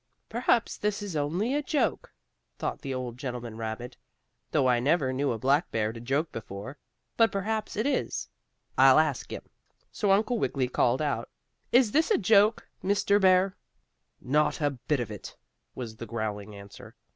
"Perhaps 0.29 0.77
this 0.77 1.03
is 1.03 1.15
only 1.15 1.53
a 1.53 1.61
joke," 1.61 2.11
thought 2.57 2.81
the 2.81 2.91
old 2.91 3.19
gentleman 3.19 3.55
rabbit, 3.55 3.95
"though 4.49 4.67
I 4.67 4.79
never 4.79 5.13
knew 5.13 5.31
a 5.31 5.37
black 5.37 5.69
bear 5.69 5.93
to 5.93 5.99
joke 5.99 6.31
before. 6.31 6.79
But 7.17 7.31
perhaps 7.31 7.75
it 7.75 7.85
is. 7.85 8.27
I'll 8.79 8.97
ask 8.97 9.31
him." 9.31 9.43
So 9.91 10.09
Uncle 10.11 10.39
Wiggily 10.39 10.69
called 10.69 11.03
out: 11.03 11.29
"Is 11.71 11.91
this 11.91 12.09
a 12.09 12.17
joke, 12.17 12.67
Mr. 12.83 13.21
Bear?" 13.21 13.55
"Not 14.19 14.59
a 14.59 14.71
bit 14.71 14.99
of 14.99 15.11
it!" 15.11 15.37
was 15.75 15.95
the 15.95 16.07
growling 16.07 16.55
answer. 16.55 16.95